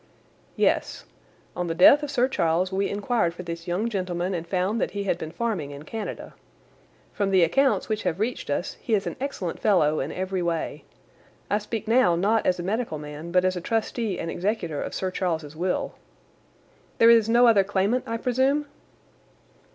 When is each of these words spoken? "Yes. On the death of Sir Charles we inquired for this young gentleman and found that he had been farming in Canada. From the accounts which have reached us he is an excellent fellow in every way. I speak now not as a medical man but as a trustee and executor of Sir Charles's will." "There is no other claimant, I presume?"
"Yes. 0.55 1.05
On 1.55 1.67
the 1.67 1.75
death 1.75 2.01
of 2.01 2.09
Sir 2.09 2.27
Charles 2.27 2.71
we 2.71 2.89
inquired 2.89 3.35
for 3.35 3.43
this 3.43 3.67
young 3.67 3.87
gentleman 3.87 4.33
and 4.33 4.47
found 4.47 4.81
that 4.81 4.89
he 4.97 5.03
had 5.03 5.19
been 5.19 5.29
farming 5.29 5.69
in 5.69 5.83
Canada. 5.83 6.33
From 7.13 7.29
the 7.29 7.43
accounts 7.43 7.87
which 7.87 8.01
have 8.01 8.19
reached 8.19 8.49
us 8.49 8.77
he 8.81 8.95
is 8.95 9.05
an 9.05 9.15
excellent 9.21 9.59
fellow 9.59 9.99
in 9.99 10.11
every 10.11 10.41
way. 10.41 10.85
I 11.51 11.59
speak 11.59 11.87
now 11.87 12.15
not 12.15 12.47
as 12.47 12.59
a 12.59 12.63
medical 12.63 12.97
man 12.97 13.31
but 13.31 13.45
as 13.45 13.55
a 13.55 13.61
trustee 13.61 14.17
and 14.17 14.31
executor 14.31 14.81
of 14.81 14.95
Sir 14.95 15.11
Charles's 15.11 15.55
will." 15.55 15.93
"There 16.97 17.11
is 17.11 17.29
no 17.29 17.45
other 17.45 17.63
claimant, 17.63 18.03
I 18.07 18.17
presume?" 18.17 18.65